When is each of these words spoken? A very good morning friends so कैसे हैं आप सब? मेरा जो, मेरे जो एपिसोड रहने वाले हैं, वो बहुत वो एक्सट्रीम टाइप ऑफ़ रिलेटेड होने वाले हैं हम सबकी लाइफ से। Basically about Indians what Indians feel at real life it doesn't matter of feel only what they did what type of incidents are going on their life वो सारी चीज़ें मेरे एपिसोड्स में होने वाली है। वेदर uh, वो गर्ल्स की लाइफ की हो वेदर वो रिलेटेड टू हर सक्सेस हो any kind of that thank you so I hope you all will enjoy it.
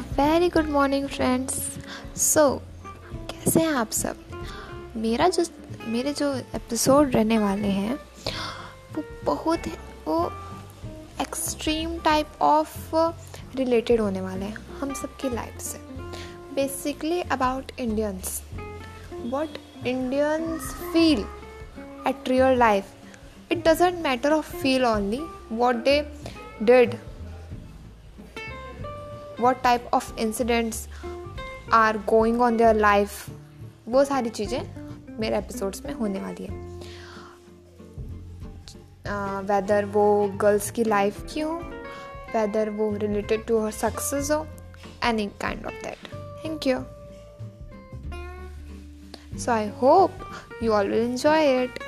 A 0.00 0.02
very 0.02 0.48
good 0.48 0.68
morning 0.68 1.08
friends 1.08 1.78
so 2.16 2.62
कैसे 3.14 3.60
हैं 3.60 3.72
आप 3.72 3.90
सब? 3.90 4.16
मेरा 4.96 5.28
जो, 5.28 5.44
मेरे 5.86 6.12
जो 6.12 6.34
एपिसोड 6.34 7.14
रहने 7.14 7.38
वाले 7.38 7.68
हैं, 7.68 7.94
वो 8.94 9.04
बहुत 9.24 9.58
वो 10.08 10.32
एक्सट्रीम 11.20 11.98
टाइप 11.98 12.28
ऑफ़ 12.42 12.96
रिलेटेड 13.56 14.00
होने 14.00 14.20
वाले 14.20 14.44
हैं 14.44 14.56
हम 14.78 14.94
सबकी 14.94 15.28
लाइफ 15.28 15.60
से। 15.60 15.78
Basically 16.54 17.20
about 17.20 17.72
Indians 17.78 18.42
what 19.12 19.48
Indians 19.86 20.60
feel 20.62 21.20
at 22.08 22.28
real 22.28 22.58
life 22.58 22.84
it 23.52 23.68
doesn't 23.68 24.02
matter 24.02 24.32
of 24.32 24.56
feel 24.56 24.84
only 24.84 25.20
what 25.52 25.74
they 25.74 26.22
did 26.62 26.96
what 29.40 29.62
type 29.62 29.90
of 29.94 30.16
incidents 30.18 30.88
are 31.72 31.98
going 32.08 32.40
on 32.42 32.56
their 32.56 32.74
life 32.76 33.30
वो 33.88 34.04
सारी 34.04 34.30
चीज़ें 34.30 34.60
मेरे 35.20 35.38
एपिसोड्स 35.38 35.84
में 35.84 35.92
होने 35.94 36.20
वाली 36.20 36.44
है। 36.44 36.68
वेदर 39.42 39.86
uh, 39.86 39.92
वो 39.94 40.32
गर्ल्स 40.40 40.70
की 40.70 40.84
लाइफ 40.84 41.22
की 41.32 41.40
हो 41.40 41.52
वेदर 42.34 42.70
वो 42.70 42.90
रिलेटेड 42.96 43.46
टू 43.46 43.64
हर 43.64 43.70
सक्सेस 43.72 44.30
हो 44.30 44.46
any 45.04 45.26
kind 45.40 45.66
of 45.66 45.82
that 45.84 46.14
thank 46.44 46.66
you 46.66 46.78
so 49.38 49.50
I 49.52 49.68
hope 49.82 50.10
you 50.62 50.72
all 50.72 50.86
will 50.86 51.02
enjoy 51.02 51.40
it. 51.40 51.78